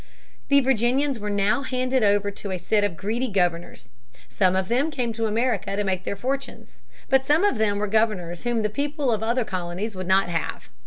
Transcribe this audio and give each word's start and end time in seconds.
The 0.47 0.61
Virginians 0.61 1.19
were 1.19 1.29
now 1.29 1.61
handed 1.61 2.01
over 2.01 2.31
to 2.31 2.49
a 2.49 2.57
set 2.57 2.83
of 2.83 2.97
greedy 2.97 3.27
governors. 3.27 3.89
Some 4.27 4.55
of 4.55 4.67
them 4.67 4.89
came 4.89 5.13
to 5.13 5.27
America 5.27 5.75
to 5.75 5.83
make 5.83 6.05
their 6.05 6.15
fortunes. 6.15 6.79
But 7.07 7.23
some 7.23 7.43
of 7.43 7.59
them 7.59 7.77
were 7.77 7.85
governors 7.85 8.41
whom 8.41 8.63
the 8.63 8.69
people 8.71 9.11
of 9.11 9.21
other 9.21 9.45
colonies 9.45 9.95
would 9.95 10.07
not 10.07 10.27
have. 10.27 10.69